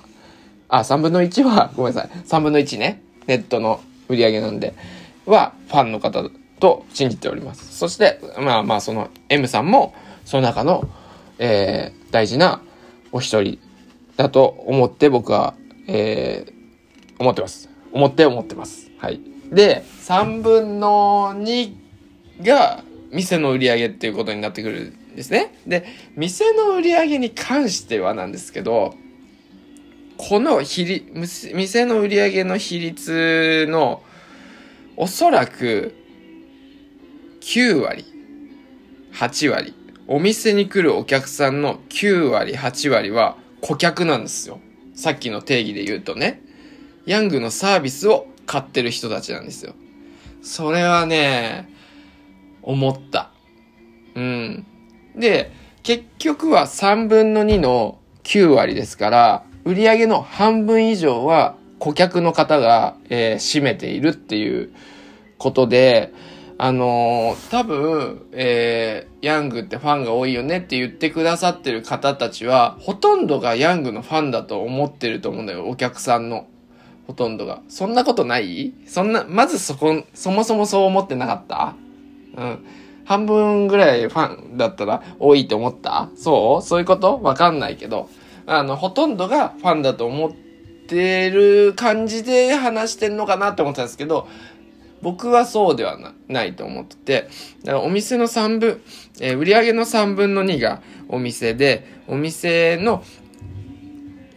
[0.69, 2.09] あ、3分の1は、ごめんなさい。
[2.09, 3.01] 3分の1ね。
[3.27, 4.73] ネットの売上なんで、
[5.25, 6.23] はファンの方
[6.59, 7.77] と信じております。
[7.77, 9.93] そして、まあまあその M さんも、
[10.25, 10.89] その中の、
[11.37, 12.61] えー、大事な
[13.11, 13.59] お一人
[14.15, 15.53] だと思って僕は
[15.87, 16.53] えー、
[17.19, 17.69] 思ってます。
[17.91, 18.89] 思って思ってます。
[18.97, 19.21] はい。
[19.51, 21.73] で、3分の2
[22.41, 25.55] が店の売り上げっていうことになってくるんですね。
[25.67, 28.95] で、店の売り上げに関してはなんですけど、
[30.17, 34.01] この比率、店の売り上げの比率の
[34.95, 35.93] おそらく
[37.41, 38.05] 9割、
[39.13, 39.73] 8割、
[40.07, 44.59] お店に来るお客さんの9割、8割は顧客なんですよ。
[44.95, 46.41] さっきの定義で言うとね、
[47.05, 49.73] ヤングのサービスを買ってる人たちなんですよ。
[50.41, 51.69] それはね、
[52.61, 53.31] 思った。
[54.15, 54.65] うん。
[55.15, 55.51] で、
[55.83, 64.73] 結局は3分の2の9割ですから、売上の半分以上は顧客の方が、えー、占めているっていう
[65.37, 66.13] ことで、
[66.63, 76.47] あのー、多分、えー、ヤングってファンが多いよねって言ってくださってる方たちは、ほとんどがヤングのファンだと思ってると思うんだよ、お客さんの。
[77.05, 77.61] ほとんどが。
[77.67, 78.73] そんなことない？
[78.87, 81.75] そんな、まずそこ、そもそもそう思ってなかった？
[82.37, 82.65] うん。
[83.03, 86.11] 半分ぐらいファンだったら多いって思った？
[86.15, 86.65] そう？
[86.65, 87.19] そういうこと？
[87.21, 88.07] わかんないけど。
[88.45, 90.31] あの、ほとんどがファンだと思っ
[90.87, 94.29] てる感じで話してんのかなって思ったんですけど、
[95.03, 97.29] 僕はそうではないと思ってて、
[97.63, 98.81] だからお店の3分、
[99.19, 103.03] えー、売上の3分の2がお店で、お店の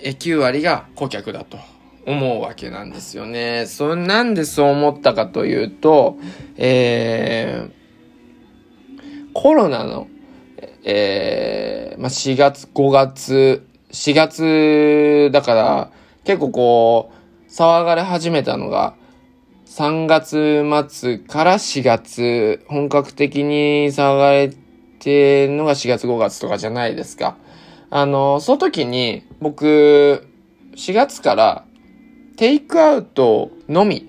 [0.03, 1.59] 9割が顧客だと
[2.05, 3.67] 思うわけなんですよね。
[3.67, 6.19] そなんでそう思ったかというと、
[6.57, 10.09] えー、コロナの、
[10.85, 15.91] えー、まあ、4月、5月、4月だから
[16.25, 18.95] 結構こう、騒がれ始めたのが、
[19.77, 24.51] 3月末から4月、本格的に騒がれ
[25.01, 27.37] てるのが4月5月とかじゃないですか。
[27.91, 30.27] あの、その時に僕、
[30.77, 31.65] 4月から
[32.39, 34.09] テイクアウトのみ、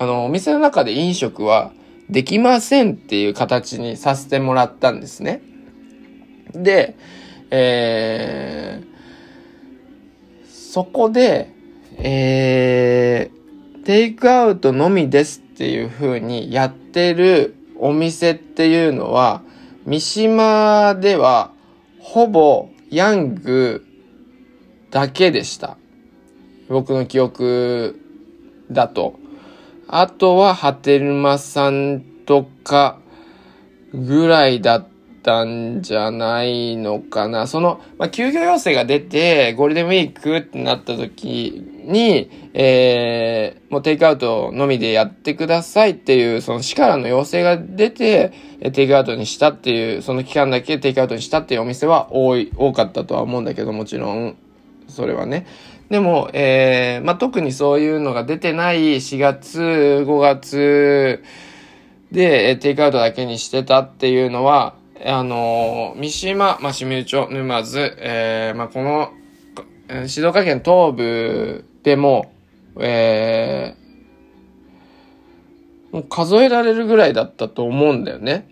[0.00, 1.70] あの、お店の中で飲食は
[2.10, 5.42] できませんっていう形にさせてもらったんですね。
[6.52, 6.96] で、
[7.52, 11.52] えー、そこで、
[11.98, 13.37] えー、
[13.88, 19.40] テイクアウトのみですっていう風にやってるお店っていうのは、
[19.86, 21.52] 三島では
[21.98, 23.86] ほぼヤング
[24.90, 25.78] だけでした。
[26.68, 27.98] 僕の記憶
[28.70, 29.18] だと。
[29.86, 32.98] あとは、ハテルマさんとか
[33.94, 34.97] ぐらいだった
[35.28, 37.46] たんじゃないのかな。
[37.46, 48.32] その、まあ、休業要請が出て、ゴールデンウィークってなった時に、えー、もうテイクアウトのみでやってくださいっていう、その市からの要請が出て、
[48.72, 54.36] テイクアウトにしたっていう、その期間だけテイクアウトにしたっていうお店は多い、多かったとは思うんだけど、もちろん、
[54.88, 55.46] それはね。
[55.90, 59.60] でも、えー、まあ、特にそういうのが出てない4月、
[60.06, 61.22] 5月
[62.12, 69.12] で、テイクアウトだけにしてたっていうのは、あの、三島、まあ、清水町、沼津、えー、まあ、この、
[70.08, 72.32] 静岡県東部でも、
[72.78, 78.48] えー、もう数えられるぐらいだったと思うんだよね。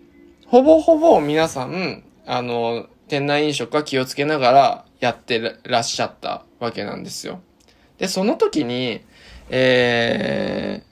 [0.47, 7.41] ほぼほぼ皆さん、あの、店内飲食は気をつけながらやってらっしゃったわけなんですよ。
[7.97, 9.01] で、その時に、
[9.49, 10.87] えー、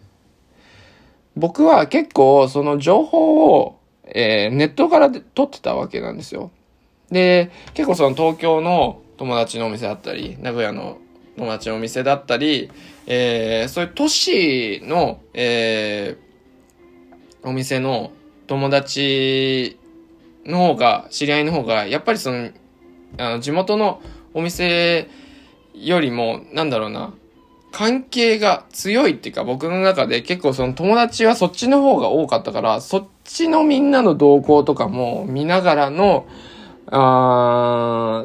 [1.36, 3.80] 僕は結構その情報を、
[4.18, 6.50] えー、ネットから取ってたわけなんですよ。
[7.12, 11.00] で、結構その東京の友達のお店だったり、名古屋の
[11.38, 12.72] 友達のお店だったり、
[13.08, 18.14] えー、そういう都市の、えー、お店の
[18.48, 19.78] 友達
[20.46, 22.52] の方が、知り合いの方が、やっぱりその、
[23.18, 24.02] あの、地元の
[24.34, 25.10] お店
[25.74, 27.14] よりも、なんだろうな、
[27.74, 36.28] 関係が強いっていうか、僕の中で結構その友達はそっちの方が多かったから、そっちのみんなの動向とかも見ながらの、
[36.88, 38.24] あ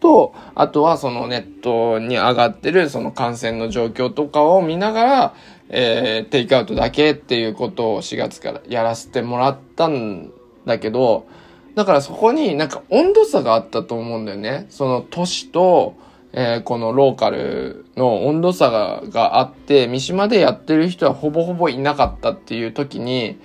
[0.00, 5.34] と、あとはそのネットに上がってるその感染の状況とかを見ながら、
[5.68, 10.32] えー、テイクアウトだけっていうことを4月からやらせてもらったん
[10.64, 11.26] だけど、
[11.74, 14.66] だからそこになんか温度差があったと思うんだよね。
[14.70, 15.94] その都市と、
[16.32, 23.38] えー、このローカルの温度差ががあって、三島でやってる人はほぼほぼいなかったっていう時に、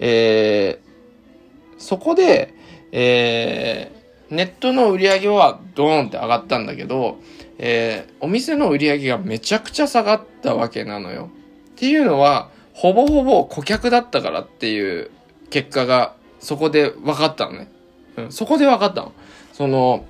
[0.00, 2.54] えー、そこで、
[2.90, 7.18] えー、ネットの売り上げはドーンって上がったんだけど、
[7.58, 11.30] えー、お店の売り上げがめちゃくちゃ下がったわけなのよ。
[11.72, 15.10] っていうのは、ほぼほぼ顧客だったからっていう
[15.50, 17.70] 結果がそこで分かったのね。
[18.16, 19.12] うん、そこで分かったの。
[19.52, 20.06] その、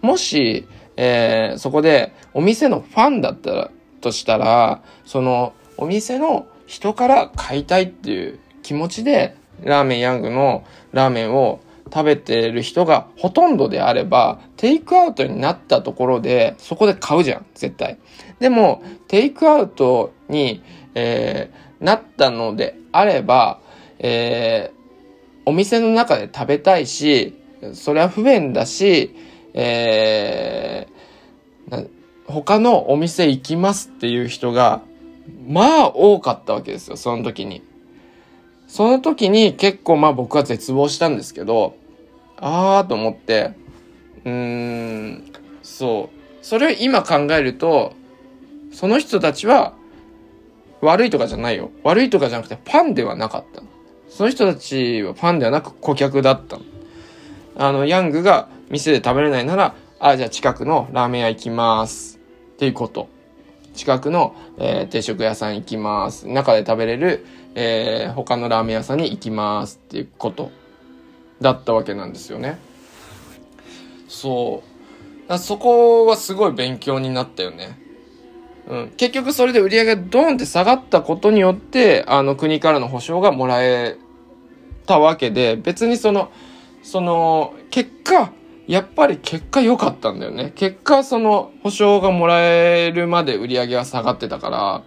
[0.00, 11.60] もし、えー、そこでお店のファンだったら、としたら、そのお店の人から買いたいっていう気持ちで、ラーメンヤングのラーメンを
[11.92, 17.98] 食べてる人がほとんどであれば、テイクアウトになったところで、そこで買うじゃん、絶対。
[18.40, 20.62] でも、テイクアウトに、
[20.94, 23.60] えー、なったのであれば、
[23.98, 27.38] えー、お店の中で食べたいし、
[27.74, 29.14] それは不便だし、
[29.54, 31.88] えー、
[32.26, 34.82] 他のお店行きますっていう人が、
[35.46, 37.62] まあ多かったわけですよ、その時に。
[38.72, 41.76] その時に結構まあ僕は絶望したんですけど、
[42.38, 43.52] あーと思って、
[44.24, 45.32] うーん、
[45.62, 46.16] そう。
[46.40, 47.92] それを今考えると、
[48.72, 49.74] その人たちは
[50.80, 51.70] 悪いとかじゃないよ。
[51.84, 53.62] 悪いとかじゃなくてファンではなかった。
[54.08, 56.58] その人たちはファンではなく顧客だった
[57.58, 62.18] あの、ヤングが店で食べれないなら、あ、じゃあ近くのラーメン屋行きます。
[62.54, 63.10] っていうこと。
[63.74, 66.26] 近くの、えー、定食屋さん行きます。
[66.26, 70.50] 中で食べれる、えー、他のラーメン屋さんに行きますっていうこと
[71.40, 72.58] だったわけなんですよね。
[74.08, 74.62] そ
[75.28, 75.38] う。
[75.38, 77.78] そこはすごい勉強になったよね。
[78.68, 78.92] うん。
[78.96, 83.96] 結局それで売り上げがドンって下がったことによって、あの国からの保証がもらえ
[84.86, 86.30] たわけで、別にその、
[86.82, 88.32] その、結果、
[88.66, 90.52] やっぱり結果良かったんだよね。
[90.54, 94.82] 結果、その、保証がもらえるまで売り上げが下がってたから、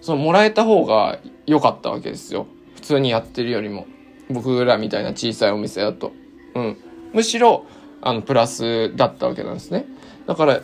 [0.00, 1.18] その、もらえた方が
[1.50, 2.46] 良かったわけですよ。
[2.76, 3.86] 普通にやってるよりも。
[4.30, 6.12] 僕らみたいな小さいお店だと。
[6.54, 6.76] うん。
[7.12, 7.64] むしろ、
[8.00, 9.86] あの、プラスだったわけなんですね。
[10.28, 10.60] だから、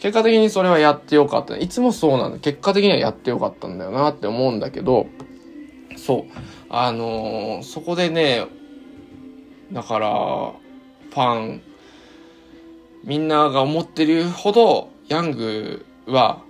[0.00, 1.58] 結果的にそれはやってよかった。
[1.58, 2.38] いつもそうなんだ。
[2.38, 5.08] 結果的にはやってよかったんだよなって思うんだけど、
[5.98, 6.24] そう。
[6.70, 8.46] あのー、そこでね、
[9.72, 11.62] だから、ファン
[13.04, 16.40] みんなが思ってるほど、ヤングは、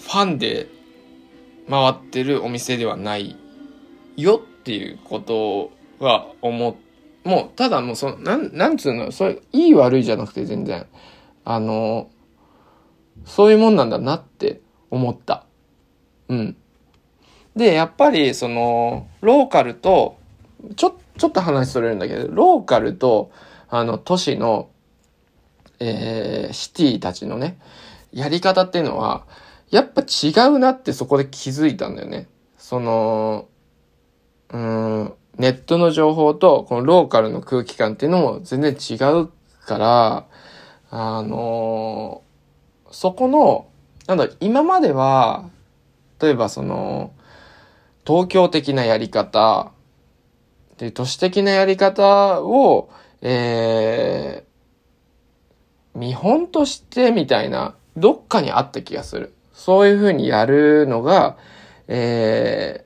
[0.00, 0.68] ファンで
[1.68, 3.36] 回ってるお店ではない
[4.16, 6.76] よっていうことは思
[7.24, 7.28] う。
[7.28, 10.86] もう、ただもうその、なん、なんつうの、それ、いい悪いじゃなくて全然、
[11.44, 12.10] あの、
[13.24, 14.60] そういうもんなんだなって
[14.90, 15.46] 思った。
[16.28, 16.56] うん。
[17.54, 20.18] で、やっぱり、その、ローカルと、
[20.76, 23.30] ちょ、ちょっと話それるんだけど、ローカルと、
[23.68, 24.70] あの、都市の、
[25.78, 27.58] えー、シティたちのね、
[28.12, 29.26] やり方っていうのは、
[29.72, 32.28] やっぱ違うなってそこで気づいたんだよね。
[32.58, 33.48] その、
[34.50, 39.30] うん、ネットの情報と、このローカルの空気感っていうのも全然違う
[39.66, 40.26] から、
[40.90, 43.66] あのー、そこの、
[44.06, 45.48] なんだ、今までは、
[46.20, 47.14] 例えばその、
[48.06, 49.72] 東京的なやり方、
[50.76, 52.90] で、都市的なやり方を、
[53.22, 59.32] えー、見本としてみたいな、どっかにあった気がする。
[59.52, 61.36] そういうふうにやるのが、
[61.88, 62.84] え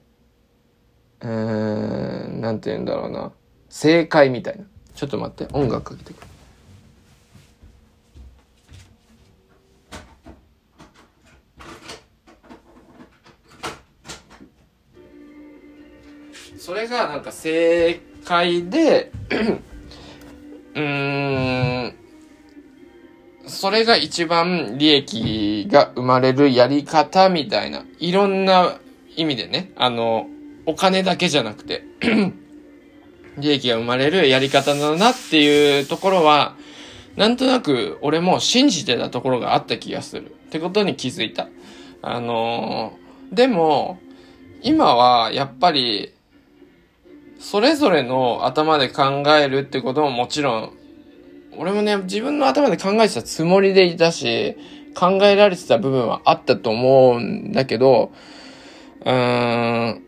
[1.21, 3.33] ー、うーん、なんて言うんだろうな。
[3.69, 4.65] 正解みたいな。
[4.95, 6.27] ちょっと待って、音楽かけてくる。
[16.59, 19.13] それがなんか正解で
[20.75, 21.95] うーん、
[23.47, 28.79] それが一番利益が生まれるやり方みたいな、いろんな
[29.17, 30.27] 意味でね、あの、
[30.67, 31.85] お金だけじゃなくて
[33.39, 36.57] 利益が生まれるやり方だなっていうところは、
[37.17, 40.31] なんとなく俺も信じてたところがあった気がする。
[40.31, 41.49] ってことに気づいた。
[42.03, 42.99] あの
[43.33, 43.99] でも、
[44.63, 46.15] 今はやっぱり
[47.39, 50.76] それぞれの頭で考えるってことももちろん、
[51.59, 54.57] 俺もね、自分の頭で考えてたつもりでいたし、
[54.95, 58.13] 考えられてた部分はあったと思うんだけど、
[59.05, 60.03] うーん、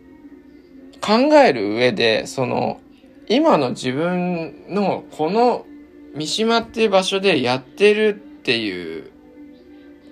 [1.01, 2.81] 考える上で、その、
[3.29, 5.67] 今の自分のこの
[6.15, 9.11] 三島っていう場所でやってるっていう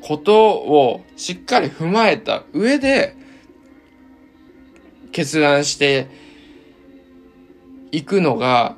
[0.03, 3.17] ことをしっかり踏まえた上で
[5.13, 6.09] 決断して
[7.91, 8.77] 行くのが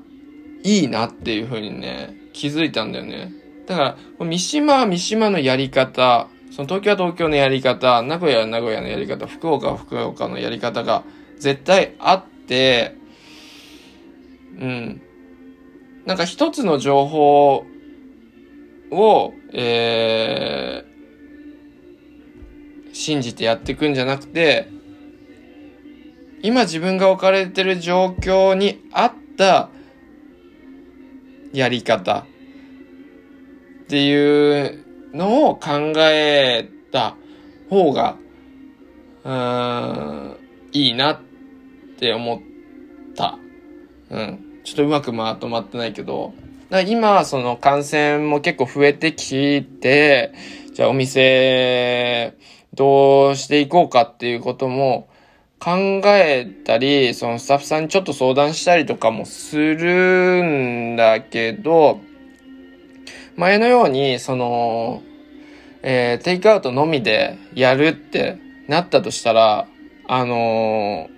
[0.63, 3.33] いいなっていうふうにね、気づいたんだよね。
[3.67, 11.03] だから、三島は三島のやり方、その東京は東京のやり方、名古屋は名古屋のやり方、福岡は福岡のやり方が
[11.41, 12.95] 絶対あって、
[14.57, 15.03] うん。
[16.07, 17.65] なんか一つの情報
[18.93, 24.69] を、えー、信じてやっていくんじゃなくて、
[26.43, 29.71] 今自分が置かれてる状況に合った
[31.53, 34.85] やり方っていう
[35.15, 37.17] のを考えた
[37.71, 38.17] 方が、
[39.25, 40.37] うん、
[40.73, 41.21] いいなっ
[41.99, 42.41] て思っ
[43.17, 43.39] た。
[44.11, 44.45] うん。
[44.65, 46.35] ちょっとうまくまとまってないけど、
[46.87, 50.33] 今、その感染も結構増えてきて、
[50.75, 52.35] じゃあお店、
[52.75, 55.09] どうしていこうかっていうことも、
[55.61, 62.01] 考えたり、そのスタッフさんにちょっと相談したりとかもするんだけど、
[63.37, 65.03] 前のように、その、
[65.83, 68.39] えー、テイクアウトのみでやるって
[68.69, 69.69] なったとしたら、
[70.07, 71.11] あのー、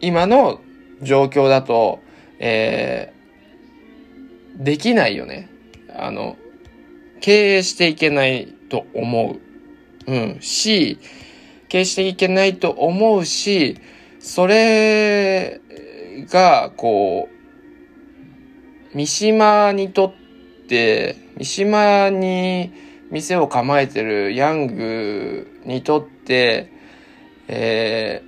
[0.00, 0.60] 今の
[1.02, 2.00] 状況だと、
[2.38, 5.48] えー、できないよね。
[5.94, 6.36] あの、
[7.20, 9.38] 経営していけないと思
[10.06, 10.12] う。
[10.12, 10.38] うん。
[10.40, 10.98] し、
[11.68, 13.78] 経営していけないと思うし、
[14.18, 15.60] それ
[16.30, 17.28] が、こ
[18.92, 22.72] う、三島にとって、三島に
[23.10, 26.72] 店を構えてるヤングにとって、
[27.48, 28.22] え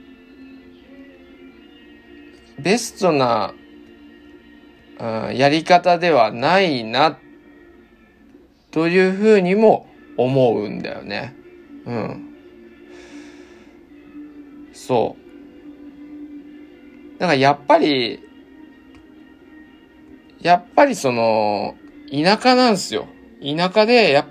[2.59, 3.55] ー、ベストな、
[5.01, 7.19] うん、やり方ではないな、
[8.71, 9.87] というふうにも
[10.17, 11.35] 思うんだよね。
[11.87, 12.38] うん。
[14.79, 15.17] そ
[17.17, 17.19] う。
[17.19, 18.21] だからやっぱり、
[20.41, 21.75] やっぱりその、
[22.11, 23.09] 田舎なんですよ。
[23.43, 24.25] 田舎で、や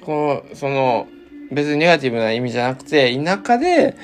[0.00, 1.08] この、その、
[1.52, 3.96] 別にネガティブな意味じゃなくて、田舎で、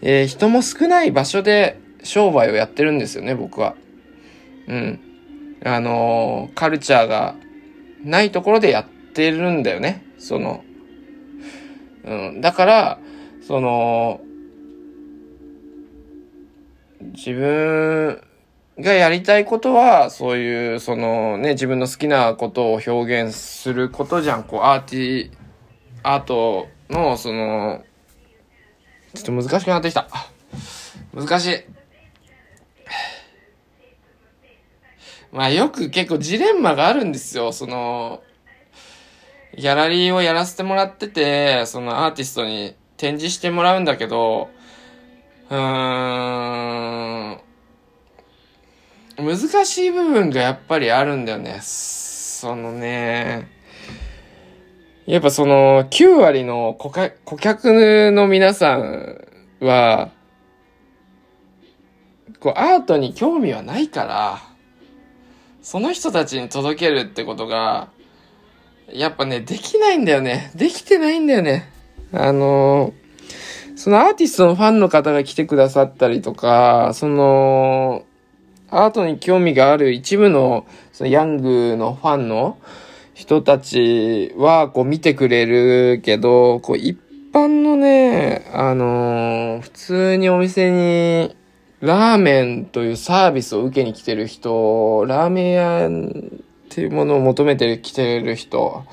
[0.00, 3.74] えー、人も少ない場所で商売をやってるんですよね、僕は。
[4.68, 5.00] うん。
[5.64, 7.34] あのー、カルチャーが
[8.04, 10.06] ないところでやってるんだよね。
[10.18, 10.62] その、
[12.04, 12.40] うん。
[12.40, 12.98] だから、
[13.42, 14.20] その、
[17.00, 18.22] 自分
[18.78, 24.44] がやりたいことは、そういう、そのね、自分の好きなことを表現することじゃん。
[24.44, 25.30] こう、アーティ、
[26.02, 27.82] アートの、その、
[29.14, 30.08] ちょっと難しくなってきた。
[31.14, 31.64] 難しい。
[35.32, 37.52] まあよく結構ジレンマがあるんですよ。
[37.52, 38.22] その、
[39.56, 44.50] ギャラリーをやらせてもらってて、そのアーティストに展示してもらうんだけど、
[45.50, 45.56] うー
[47.34, 47.40] ん、
[49.18, 51.58] 難しい部分がやっぱりあるんだよね。
[51.60, 53.48] そのね、
[55.06, 59.26] やっぱその9割の顧客の皆さん
[59.60, 60.10] は、
[62.38, 64.40] こうアートに興味はないから、
[65.62, 67.90] その人たちに届けるってことが、
[68.92, 70.52] やっぱね、できないんだよね。
[70.54, 71.68] できてないんだよね。
[72.12, 72.92] あの
[73.80, 78.04] そのアーティストのファンの方が来てくださったりとか、その、
[78.68, 82.58] アートに興味がある一部の、そのヤングのファンの
[83.14, 86.98] 人たちは、こう見てくれるけど、こう一
[87.32, 91.34] 般のね、あの、普通にお店に、
[91.80, 95.90] ラーメンというサービスを受けに来てる人、ラーメン屋っ
[96.68, 98.84] ていうものを求めて来てる人、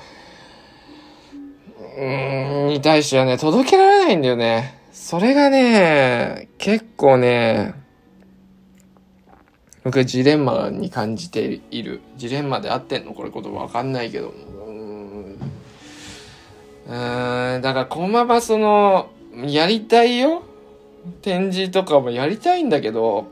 [1.98, 4.77] うーん、に対してはね、届けられないんだよね。
[5.10, 7.72] それがね、結構ね、
[9.82, 12.02] 僕はジレンマに感じている。
[12.18, 13.14] ジレンマで合ってんの？
[13.14, 14.34] これ言葉わかんないけど。
[16.86, 19.08] うーん、だからこのままその、
[19.46, 20.42] やりたいよ？
[21.22, 23.28] 展示とかもやりたいんだけど、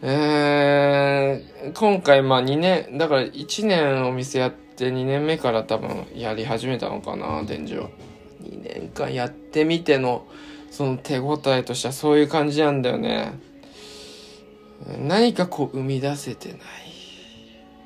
[0.00, 7.90] えー、今回まあ2年、だから1年お店やって2年目から多分やり始めたのかな、展示を。
[8.50, 10.26] 2年間やってみての、
[10.70, 13.32] その手応えとしてはそういう感じなんだよね。
[14.98, 16.58] 何かこう生み出せてない。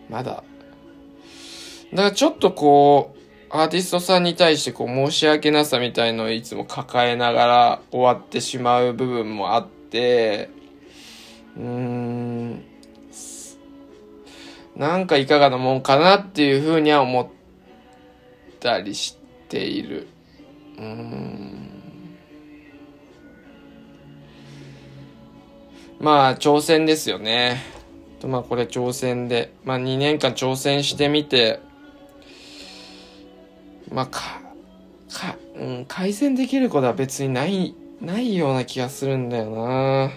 [0.09, 0.45] まだ。
[1.93, 3.19] だからちょっとこう、
[3.55, 10.49] アーティストさんに対してこう申し訳なさみたいのをいつも抱えながら終わってしまう部分もあって、
[11.57, 12.65] うーん、
[14.75, 17.29] なんかいかがなもんかなっていうふうには思っ
[18.59, 20.09] たりしている。
[26.03, 27.63] まあ、挑戦ですよね。
[28.21, 31.61] とまあ、これ挑戦で、まあ、2年間挑戦してみて、
[33.91, 34.41] まあ、か、
[35.13, 40.11] か、うん、改善できることは別にない、ないような気がするんだよな。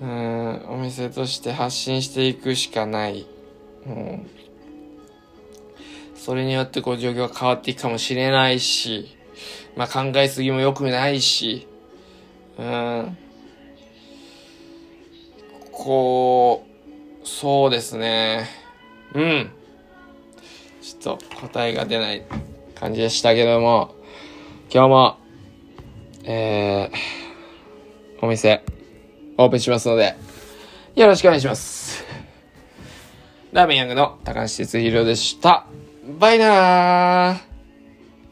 [0.00, 3.26] うん、お店として発信していくしかない。
[3.86, 4.30] うん。
[6.26, 9.16] それによってこう状況が変わっていくかもしれないし、
[9.76, 11.68] まあ考えすぎも良くないし、
[12.58, 13.16] うん。
[15.70, 16.66] こ
[17.22, 18.48] う、そうですね。
[19.14, 19.50] うん。
[20.82, 22.24] ちょっと答えが出ない
[22.74, 23.94] 感じでしたけども、
[24.68, 25.18] 今日も、
[26.24, 28.64] えー、お店、
[29.38, 30.16] オープンしますので、
[30.96, 32.04] よろしくお願いします。
[33.52, 35.68] ラーメンヤングの高橋哲弘でした。
[36.06, 37.55] バイナー。